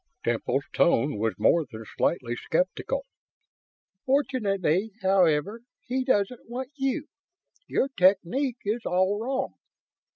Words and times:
Temple's 0.23 0.65
tone 0.73 1.19
was 1.19 1.35
more 1.37 1.63
than 1.71 1.83
slightly 1.95 2.35
skeptical. 2.35 3.05
"Fortunately, 4.07 4.93
however, 5.03 5.61
he 5.85 6.03
doesn't 6.03 6.49
want 6.49 6.71
you. 6.75 7.05
Your 7.67 7.87
technique 7.89 8.57
is 8.65 8.81
all 8.83 9.19
wrong. 9.21 9.53